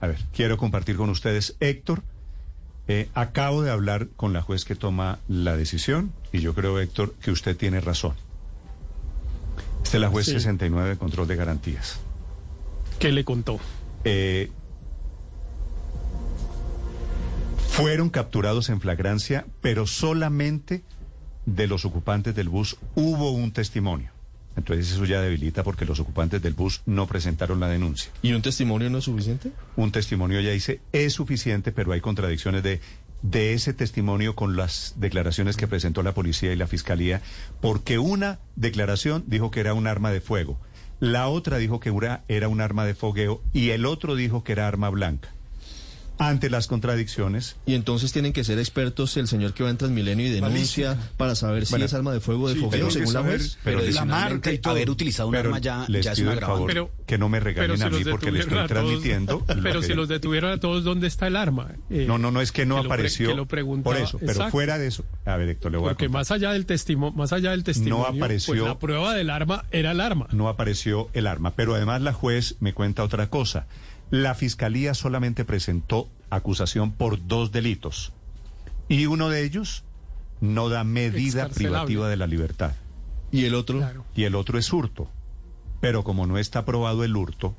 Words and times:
a 0.00 0.06
ver, 0.06 0.18
quiero 0.32 0.56
compartir 0.56 0.96
con 0.96 1.10
ustedes, 1.10 1.56
Héctor, 1.60 2.02
eh, 2.86 3.08
acabo 3.14 3.62
de 3.62 3.70
hablar 3.70 4.08
con 4.16 4.32
la 4.32 4.40
juez 4.42 4.64
que 4.64 4.74
toma 4.74 5.18
la 5.28 5.56
decisión 5.56 6.12
y 6.32 6.40
yo 6.40 6.54
creo, 6.54 6.78
Héctor, 6.80 7.14
que 7.20 7.30
usted 7.30 7.56
tiene 7.56 7.80
razón. 7.80 8.14
Esta 9.82 9.96
es 9.96 10.00
la 10.00 10.08
juez 10.08 10.26
Sí. 10.26 10.32
69 10.32 10.90
de 10.90 10.96
control 10.96 11.26
de 11.28 11.36
garantías. 11.36 11.98
¿Qué 12.98 13.12
le 13.12 13.24
contó? 13.24 13.58
Eh, 14.04 14.50
fueron 17.68 18.10
capturados 18.10 18.68
en 18.70 18.80
flagrancia, 18.80 19.46
pero 19.60 19.86
solamente 19.86 20.82
de 21.46 21.66
los 21.66 21.84
ocupantes 21.84 22.34
del 22.34 22.48
bus 22.48 22.76
hubo 22.94 23.30
un 23.30 23.52
testimonio. 23.52 24.10
Entonces 24.58 24.90
eso 24.90 25.04
ya 25.04 25.20
debilita 25.20 25.62
porque 25.62 25.84
los 25.84 26.00
ocupantes 26.00 26.42
del 26.42 26.54
bus 26.54 26.82
no 26.84 27.06
presentaron 27.06 27.60
la 27.60 27.68
denuncia. 27.68 28.10
¿Y 28.22 28.32
un 28.32 28.42
testimonio 28.42 28.90
no 28.90 28.98
es 28.98 29.04
suficiente? 29.04 29.52
Un 29.76 29.92
testimonio 29.92 30.40
ya 30.40 30.50
dice 30.50 30.80
es 30.92 31.12
suficiente, 31.12 31.70
pero 31.70 31.92
hay 31.92 32.00
contradicciones 32.00 32.64
de, 32.64 32.80
de 33.22 33.52
ese 33.54 33.72
testimonio 33.72 34.34
con 34.34 34.56
las 34.56 34.94
declaraciones 34.96 35.56
que 35.56 35.68
presentó 35.68 36.02
la 36.02 36.12
policía 36.12 36.52
y 36.52 36.56
la 36.56 36.66
fiscalía, 36.66 37.22
porque 37.60 37.98
una 37.98 38.40
declaración 38.56 39.22
dijo 39.28 39.52
que 39.52 39.60
era 39.60 39.74
un 39.74 39.86
arma 39.86 40.10
de 40.10 40.20
fuego, 40.20 40.58
la 40.98 41.28
otra 41.28 41.58
dijo 41.58 41.78
que 41.78 41.90
era, 41.90 42.24
era 42.26 42.48
un 42.48 42.60
arma 42.60 42.84
de 42.84 42.94
fogueo 42.94 43.40
y 43.52 43.70
el 43.70 43.86
otro 43.86 44.16
dijo 44.16 44.42
que 44.42 44.52
era 44.52 44.66
arma 44.66 44.90
blanca. 44.90 45.32
Ante 46.18 46.50
las 46.50 46.66
contradicciones, 46.66 47.56
Y 47.64 47.74
entonces 47.74 48.12
tienen 48.12 48.32
que 48.32 48.42
ser 48.42 48.58
expertos 48.58 49.16
el 49.16 49.28
señor 49.28 49.54
que 49.54 49.62
va 49.62 49.70
en 49.70 49.76
Transmilenio 49.76 50.26
y 50.26 50.30
denuncia 50.30 50.96
para 51.16 51.34
saber 51.36 51.64
si 51.64 51.70
Bueno, 51.72 51.84
es 51.86 51.94
arma 51.94 52.12
de 52.12 52.18
fuego 52.20 52.44
o 52.44 52.48
de 52.48 52.54
sí, 52.54 52.60
fogueo, 52.60 52.90
según 52.90 53.14
la 53.14 53.22
juez. 53.22 53.58
pero 53.62 53.78
la 53.78 53.84
marca 53.84 53.88
y 53.88 53.88
adicionalmente, 54.00 54.58
todo. 54.58 54.70
haber 54.72 54.90
utilizado 54.90 55.28
un 55.28 55.34
pero 55.34 55.48
arma 55.50 55.58
ya, 55.60 55.84
les 55.88 56.04
ya 56.04 56.12
es 56.12 56.18
pido 56.18 56.30
un 56.32 56.38
el 56.38 56.44
favor. 56.44 56.66
Pero- 56.66 56.90
que 57.06 57.18
no 57.18 57.28
me 57.28 57.38
regañen 57.40 57.76
si 57.78 57.82
a 57.84 57.90
mí 57.90 58.04
porque 58.04 58.32
les 58.32 58.44
detuvieron 58.46 58.64
estoy 58.64 58.76
a 58.78 58.80
transmitiendo. 58.82 59.44
Pero 59.62 59.82
si 59.82 59.94
los 59.94 60.08
detuvieron 60.08 60.50
a 60.50 60.58
todos, 60.58 60.82
¿dónde 60.84 61.06
está 61.06 61.26
el 61.28 61.36
arma? 61.36 61.68
Eh, 61.88 62.04
No, 62.08 62.18
no, 62.18 62.30
no 62.30 62.40
es 62.40 62.50
que 62.52 62.66
no 62.66 62.76
que 62.76 62.82
lo 62.82 62.88
pre- 62.88 62.94
apareció. 62.96 63.28
que 63.28 63.34
lo 63.36 63.46
preguntaba- 63.46 63.94
por 63.96 64.02
eso, 64.02 64.18
pero 64.18 64.32
Exacto. 64.32 64.50
fuera 64.52 64.76
de 64.78 64.88
eso. 64.88 65.04
A 65.24 65.36
ver, 65.36 65.48
Héctor, 65.50 65.70
le 65.72 65.78
voy 65.78 65.86
a 65.86 65.90
Porque 65.90 66.06
contar. 66.06 66.20
más 66.20 66.30
allá 66.32 66.52
del 66.52 66.66
testimonio, 66.66 67.16
más 67.16 67.32
allá 67.32 67.52
del 67.52 67.62
testimonio, 67.64 68.06
apareció- 68.08 68.54
pues 68.54 68.66
la 68.66 68.78
prueba 68.78 69.14
del 69.14 69.30
arma 69.30 69.64
era 69.70 69.92
el 69.92 70.00
arma. 70.00 70.26
no 70.32 70.48
apareció 70.48 71.08
el 71.12 71.26
arma. 71.28 71.52
Pero 71.54 71.74
además 71.76 72.02
la 72.02 72.12
juez 72.12 72.56
me 72.60 72.72
cuenta 72.74 73.04
otra 73.04 73.30
cosa. 73.30 73.66
La 74.10 74.34
fiscalía 74.34 74.94
solamente 74.94 75.44
presentó 75.44 76.08
acusación 76.30 76.92
por 76.92 77.26
dos 77.26 77.52
delitos. 77.52 78.12
Y 78.88 79.06
uno 79.06 79.28
de 79.28 79.44
ellos 79.44 79.84
no 80.40 80.68
da 80.68 80.84
medida 80.84 81.48
privativa 81.48 82.08
de 82.08 82.16
la 82.16 82.26
libertad. 82.26 82.72
Y 83.30 83.44
el 83.44 83.54
otro, 83.54 83.78
Claro. 83.78 84.04
Y 84.14 84.24
el 84.24 84.34
otro 84.34 84.58
es 84.58 84.72
hurto. 84.72 85.10
Pero 85.80 86.04
como 86.04 86.26
no 86.26 86.38
está 86.38 86.60
aprobado 86.60 87.04
el 87.04 87.14
hurto, 87.16 87.54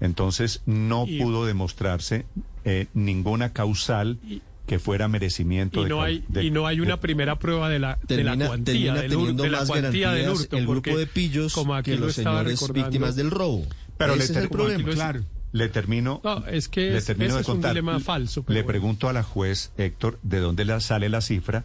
entonces 0.00 0.62
no 0.66 1.04
Y- 1.06 1.20
pudo 1.20 1.44
demostrarse 1.46 2.26
eh, 2.64 2.86
ninguna 2.94 3.52
causal 3.52 4.18
Y- 4.26 4.40
que 4.66 4.78
fuera 4.78 5.06
merecimiento 5.08 5.80
Y 5.80 5.82
de 5.84 5.88
no 5.90 5.98
cau- 5.98 6.04
hay 6.04 6.24
de- 6.28 6.44
y 6.44 6.50
no 6.50 6.66
hay 6.66 6.80
una 6.80 6.92
de- 6.94 6.96
primera 7.02 7.38
prueba 7.38 7.68
de 7.68 7.78
la 7.78 7.98
de 8.08 8.24
la 8.24 8.34
cuantía 8.38 8.94
del 8.94 9.10
de 9.36 9.50
la 9.50 9.66
cuantía 9.66 10.12
del 10.12 10.30
hurto 10.30 10.56
el 10.56 10.64
porque, 10.64 10.90
grupo 10.90 10.98
de 10.98 11.06
pillos 11.06 11.52
como 11.52 11.74
aquí 11.74 11.90
que 11.90 11.98
lo 11.98 12.06
los 12.06 12.14
señores 12.14 12.52
recordando, 12.58 12.84
víctimas 12.88 13.16
del 13.16 13.30
robo. 13.30 13.66
Pero 13.98 14.16
le 14.16 14.24
Ese 14.24 14.32
es 14.32 14.38
el 14.38 14.48
problema. 14.48 14.88
Claro. 14.92 15.22
Le 15.54 15.68
termino. 15.68 16.20
No, 16.24 16.44
es 16.48 16.68
que 16.68 16.90
le 16.90 16.98
es- 16.98 17.04
termino 17.06 17.28
ese 17.28 17.36
de 17.36 17.42
es 17.42 17.48
un 17.48 17.54
contar. 17.54 17.70
dilema 17.72 18.00
falso, 18.00 18.42
pero 18.42 18.54
le 18.54 18.62
bueno. 18.62 18.66
pregunto 18.72 19.08
a 19.08 19.12
la 19.12 19.22
juez 19.22 19.70
Héctor 19.78 20.18
de 20.24 20.40
dónde 20.40 20.80
sale 20.80 21.08
la 21.08 21.20
cifra 21.20 21.64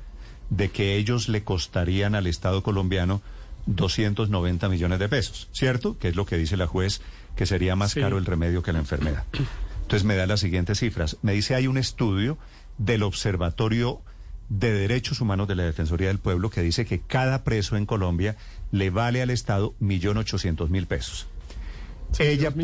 de 0.52 0.70
que 0.70 0.96
ellos 0.96 1.28
le 1.28 1.44
costarían 1.44 2.14
al 2.16 2.28
Estado 2.28 2.62
colombiano 2.64 3.22
290 3.66 4.70
millones 4.70 5.00
de 5.00 5.10
pesos, 5.10 5.48
¿cierto? 5.52 5.98
Que 5.98 6.10
es 6.10 6.16
lo 6.16 6.26
que 6.26 6.38
dice 6.38 6.56
la 6.58 6.68
juez 6.68 7.02
que 7.36 7.46
sería 7.46 7.76
más 7.76 7.92
Sí. 7.92 8.00
caro 8.02 8.18
el 8.18 8.26
remedio 8.26 8.62
que 8.64 8.74
la 8.74 8.80
enfermedad. 8.80 9.24
Entonces 9.82 10.04
me 10.06 10.16
da 10.16 10.28
las 10.28 10.40
siguientes 10.42 10.80
cifras. 10.80 11.18
Me 11.24 11.34
dice 11.34 11.56
hay 11.56 11.68
un 11.68 11.78
estudio 11.78 12.38
del 12.78 13.04
Observatorio 13.04 14.02
de 14.50 14.72
Derechos 14.72 15.20
Humanos 15.22 15.48
de 15.48 15.56
la 15.56 15.64
Defensoría 15.64 16.08
del 16.10 16.18
Pueblo 16.20 16.50
que 16.50 16.62
dice 16.62 16.86
que 16.86 17.00
cada 17.00 17.44
preso 17.44 17.76
en 17.76 17.86
Colombia 17.86 18.36
le 18.72 18.90
vale 18.90 19.22
al 19.22 19.30
Estado 19.32 19.74
millón 19.80 20.18
ochocientos 20.18 20.70
mil 20.70 20.86
pesos. 20.88 21.28
Sí, 22.12 22.24
Ella 22.24 22.50
millones. 22.52 22.62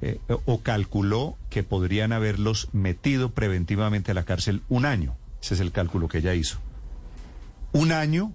Eh, 0.00 0.20
o 0.28 0.60
calculó 0.60 1.36
que 1.50 1.62
podrían 1.62 2.12
haberlos 2.12 2.68
metido 2.72 3.30
preventivamente 3.30 4.12
a 4.12 4.14
la 4.14 4.24
cárcel 4.24 4.62
un 4.68 4.84
año. 4.84 5.16
Ese 5.42 5.54
es 5.54 5.60
el 5.60 5.72
cálculo 5.72 6.08
que 6.08 6.18
ella 6.18 6.34
hizo. 6.34 6.58
Un 7.72 7.92
año, 7.92 8.32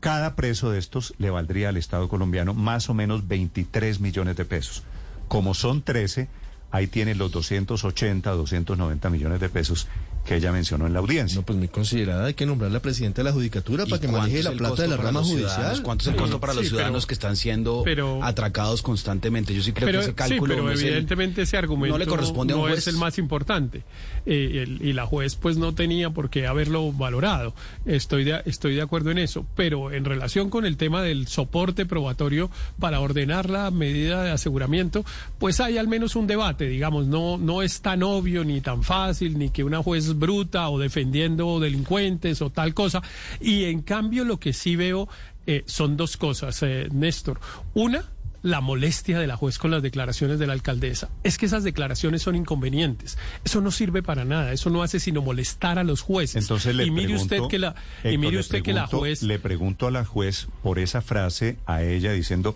cada 0.00 0.36
preso 0.36 0.70
de 0.70 0.78
estos 0.78 1.14
le 1.18 1.30
valdría 1.30 1.70
al 1.70 1.76
Estado 1.76 2.08
colombiano 2.08 2.54
más 2.54 2.88
o 2.88 2.94
menos 2.94 3.26
23 3.26 4.00
millones 4.00 4.36
de 4.36 4.44
pesos. 4.44 4.84
Como 5.28 5.54
son 5.54 5.82
13, 5.82 6.28
ahí 6.70 6.86
tiene 6.86 7.14
los 7.14 7.30
280, 7.32 8.30
290 8.32 9.10
millones 9.10 9.40
de 9.40 9.48
pesos 9.48 9.86
que 10.26 10.36
ella 10.36 10.52
mencionó 10.52 10.86
en 10.86 10.92
la 10.92 10.98
audiencia. 10.98 11.36
No, 11.40 11.46
pues 11.46 11.58
muy 11.58 11.68
considerada. 11.68 12.26
Hay 12.26 12.34
que 12.34 12.44
nombrar 12.44 12.70
la 12.70 12.80
presidenta 12.80 13.22
de 13.22 13.24
la 13.30 13.32
Judicatura 13.32 13.84
¿Y 13.86 13.88
para 13.90 14.00
que 14.02 14.08
maneje 14.08 14.42
la 14.42 14.50
el 14.50 14.58
plata 14.58 14.82
de 14.82 14.88
la 14.88 14.98
rama 14.98 15.22
judicial. 15.24 15.80
¿Cuánto 15.82 16.02
es 16.02 16.08
el 16.08 16.16
costo 16.16 16.38
para 16.38 16.52
los 16.52 16.68
ciudadanos 16.68 17.04
pero- 17.04 17.08
que 17.08 17.14
están 17.14 17.36
siendo 17.36 17.80
pero- 17.82 18.22
atracados 18.22 18.82
constantemente? 18.82 19.54
Yo 19.54 19.62
sí 19.62 19.72
creo 19.72 19.86
pero, 19.86 19.98
que 20.00 20.02
ese 20.02 20.10
sí, 20.10 20.16
cálculo 20.16 20.54
pero 20.54 20.66
no 20.66 20.72
es 20.72 20.80
el- 20.82 20.88
evidentemente 20.88 21.42
ese 21.42 21.56
argumento 21.56 21.94
no 21.94 21.98
le 21.98 22.06
corresponde 22.06 22.52
a 22.52 22.56
un 22.56 22.62
no 22.62 22.68
juez. 22.68 22.78
es 22.80 22.88
el 22.88 22.96
más 22.98 23.16
importante 23.18 23.84
Eh, 24.26 24.64
el- 24.66 24.82
y 24.86 24.92
la 24.92 25.06
juez 25.06 25.36
pues 25.36 25.56
no 25.56 25.74
tenía 25.74 26.10
por 26.10 26.28
qué 26.28 26.46
haberlo 26.46 26.92
valorado 26.92 27.54
estoy 27.86 28.24
de, 28.24 28.42
estoy 28.44 28.74
de 28.74 28.82
acuerdo 28.82 29.10
en 29.10 29.16
eso 29.18 29.46
pero 29.56 29.90
en 29.92 30.04
relación 30.04 30.50
con 30.50 30.66
el 30.66 30.76
tema 30.76 31.00
del 31.00 31.26
soporte 31.28 31.86
probatorio 31.86 32.50
para 32.78 33.00
ordenar 33.00 33.48
la 33.48 33.70
medida 33.70 34.22
de 34.22 34.30
aseguramiento 34.30 35.06
pues 35.38 35.60
hay 35.60 35.78
al 35.78 35.88
menos 35.88 36.14
un 36.16 36.26
debate 36.26 36.57
digamos 36.66 37.06
no 37.06 37.38
no 37.38 37.62
es 37.62 37.80
tan 37.80 38.02
obvio 38.02 38.44
ni 38.44 38.60
tan 38.60 38.82
fácil 38.82 39.38
ni 39.38 39.50
que 39.50 39.64
una 39.64 39.82
juez 39.82 40.18
bruta 40.18 40.68
o 40.70 40.78
defendiendo 40.78 41.60
delincuentes 41.60 42.42
o 42.42 42.50
tal 42.50 42.74
cosa 42.74 43.02
y 43.40 43.64
en 43.64 43.82
cambio 43.82 44.24
lo 44.24 44.38
que 44.38 44.52
sí 44.52 44.76
veo 44.76 45.08
eh, 45.46 45.64
son 45.66 45.96
dos 45.96 46.16
cosas 46.16 46.62
eh, 46.62 46.88
Néstor 46.90 47.40
una 47.74 48.04
la 48.42 48.60
molestia 48.60 49.18
de 49.18 49.26
la 49.26 49.36
juez 49.36 49.58
con 49.58 49.70
las 49.70 49.82
declaraciones 49.82 50.38
de 50.38 50.46
la 50.46 50.52
alcaldesa. 50.52 51.08
Es 51.22 51.38
que 51.38 51.46
esas 51.46 51.64
declaraciones 51.64 52.22
son 52.22 52.36
inconvenientes. 52.36 53.18
Eso 53.44 53.60
no 53.60 53.70
sirve 53.70 54.02
para 54.02 54.24
nada. 54.24 54.52
Eso 54.52 54.70
no 54.70 54.82
hace 54.82 55.00
sino 55.00 55.22
molestar 55.22 55.78
a 55.78 55.84
los 55.84 56.02
jueces. 56.02 56.42
Entonces 56.42 56.74
le 56.74 56.84
y 56.84 56.90
mire 56.90 57.08
pregunto, 57.08 57.34
usted 57.34 57.48
que 57.48 57.58
la 57.58 57.74
y 58.04 58.18
mire 58.18 58.40
que 58.62 58.74
juez 58.90 59.22
le 59.22 59.38
pregunto 59.38 59.86
a 59.86 59.90
la 59.90 60.04
juez 60.04 60.48
por 60.62 60.78
esa 60.78 61.02
frase 61.02 61.56
a 61.66 61.82
ella 61.82 62.12
diciendo 62.12 62.54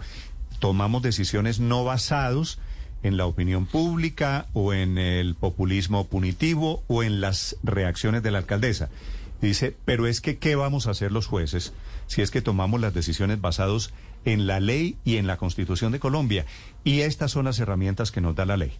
tomamos 0.58 1.02
decisiones 1.02 1.58
no 1.58 1.84
basados 1.84 2.58
en 3.02 3.16
la 3.16 3.26
opinión 3.26 3.66
pública 3.66 4.46
o 4.52 4.72
en 4.72 4.98
el 4.98 5.34
populismo 5.34 6.06
punitivo 6.06 6.82
o 6.88 7.02
en 7.02 7.20
las 7.20 7.56
reacciones 7.62 8.22
de 8.22 8.30
la 8.30 8.38
alcaldesa. 8.38 8.90
Dice, 9.40 9.76
pero 9.84 10.06
es 10.06 10.20
que 10.20 10.38
¿qué 10.38 10.54
vamos 10.54 10.86
a 10.86 10.92
hacer 10.92 11.10
los 11.10 11.26
jueces 11.26 11.72
si 12.06 12.22
es 12.22 12.30
que 12.30 12.42
tomamos 12.42 12.80
las 12.80 12.94
decisiones 12.94 13.40
basados 13.40 13.92
en 14.24 14.46
la 14.46 14.60
ley 14.60 14.96
y 15.04 15.16
en 15.16 15.26
la 15.26 15.36
Constitución 15.36 15.90
de 15.90 15.98
Colombia? 16.00 16.46
Y 16.84 17.00
estas 17.00 17.32
son 17.32 17.46
las 17.46 17.58
herramientas 17.58 18.12
que 18.12 18.20
nos 18.20 18.36
da 18.36 18.46
la 18.46 18.56
ley. 18.56 18.72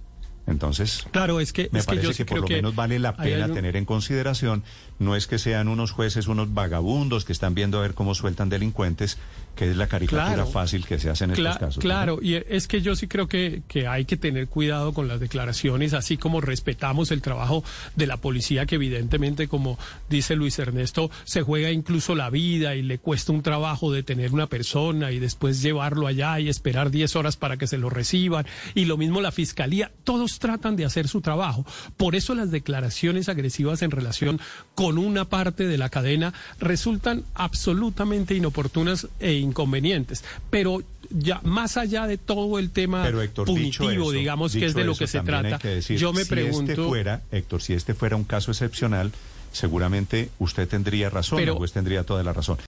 Entonces, 0.47 1.05
Claro, 1.13 1.39
es 1.41 1.53
que 1.53 1.69
me 1.73 1.79
es 1.79 1.87
que 1.87 1.95
parece 1.97 2.09
yo 2.09 2.15
que, 2.17 2.25
por 2.25 2.41
lo 2.41 2.49
menos 2.49 2.75
vale 2.75 2.99
la 2.99 3.17
pena 3.17 3.45
algo- 3.45 3.55
tener 3.55 3.77
en 3.77 3.85
consideración, 3.85 4.65
no 4.99 5.15
es 5.17 5.27
que 5.27 5.39
sean 5.39 5.69
unos 5.69 5.93
jueces, 5.93 6.27
unos 6.27 6.53
vagabundos 6.53 7.25
que 7.25 7.33
están 7.33 7.55
viendo 7.55 7.79
a 7.79 7.83
ver 7.83 7.95
cómo 7.95 8.15
sueltan 8.15 8.49
delincuentes, 8.49 9.19
que 9.55 9.71
es 9.71 9.77
la 9.77 9.87
caricatura 9.87 10.35
Claro. 10.35 10.47
fácil 10.47 10.85
que 10.87 10.99
se 10.99 11.11
hace 11.11 11.25
en 11.25 11.33
estos 11.33 11.59
casos. 11.59 11.77
¿no? 11.77 11.83
Claro, 11.83 12.19
y 12.23 12.35
es 12.35 12.67
que 12.67 12.81
yo 12.83 12.97
sí 12.97 13.07
creo 13.07 13.29
que, 13.29 13.63
que 13.69 13.87
hay 13.87 14.05
que 14.05 14.17
tener 14.17 14.49
cuidado 14.49 14.93
con 14.95 15.07
las 15.09 15.21
declaraciones, 15.21 15.93
así 15.95 16.17
como 16.17 16.41
respetamos 16.41 17.11
el 17.13 17.23
trabajo 17.23 17.63
de 17.95 18.07
la 18.07 18.17
policía, 18.17 18.67
que 18.67 18.77
evidentemente, 18.77 19.47
como 19.49 19.79
dice 20.11 20.35
Luis 20.37 20.59
Ernesto, 20.59 21.11
se 21.25 21.43
juega 21.43 21.71
incluso 21.71 22.15
la 22.15 22.31
vida 22.31 22.75
y 22.75 22.83
le 22.83 22.99
cuesta 22.99 23.33
un 23.33 23.43
trabajo 23.43 23.93
detener 23.93 24.33
una 24.33 24.47
persona 24.49 25.13
y 25.13 25.19
después 25.19 25.63
llevarlo 25.63 26.07
allá 26.07 26.41
y 26.41 26.49
esperar 26.49 26.91
10 26.91 27.15
horas 27.17 27.37
para 27.37 27.57
que 27.57 27.67
se 27.67 27.79
lo 27.79 27.91
reciban. 27.91 28.47
Y 28.75 28.87
lo 28.87 28.97
mismo 28.97 29.21
la 29.21 29.33
fiscalía, 29.33 29.93
todos 30.05 30.31
tratan 30.38 30.76
de 30.76 30.84
hacer 30.84 31.09
su 31.09 31.20
trabajo. 31.20 31.65
Por 31.97 32.14
eso 32.14 32.34
las 32.34 32.50
declaraciones 32.50 33.29
agresivas 33.29 33.82
en 33.82 33.90
relación 33.90 34.40
con 34.75 34.99
una 34.99 35.25
parte 35.25 35.67
de 35.67 35.79
la 35.79 35.88
cadena 35.88 36.32
resultan 36.58 37.25
absolutamente 37.34 38.34
inoportunas 38.34 39.08
e 39.20 39.34
inconvenientes. 39.34 40.25
Pero 40.50 40.82
ya 41.11 41.40
más 41.44 41.76
allá 41.76 42.06
de 42.06 42.19
todo 42.19 42.58
el 42.58 42.70
tema 42.70 43.02
Pero 43.05 43.23
Héctor, 43.23 43.46
punitivo, 43.46 43.90
eso, 43.90 44.11
digamos 44.12 44.52
que 44.52 44.67
es 44.67 44.75
de 44.75 44.84
lo 44.84 44.94
que 44.94 45.06
se 45.06 45.20
trata, 45.20 45.58
que 45.58 45.69
decir, 45.69 45.99
yo 45.99 46.12
me 46.12 46.25
si 46.25 46.31
pregunto... 46.31 46.73
este 46.73 46.85
fuera, 46.85 47.23
Héctor, 47.31 47.62
si 47.62 47.75
este 47.75 47.94
fuera 47.94 48.17
un 48.17 48.25
caso 48.25 48.50
excepcional, 48.50 49.12
seguramente 49.52 50.31
usted 50.38 50.67
tendría 50.69 51.11
razón, 51.11 51.38
Pero- 51.38 51.52
la 51.52 51.58
juez 51.58 51.73
tendría 51.73 52.05
toda 52.05 52.23
la 52.23 52.32
razón. 52.32 52.58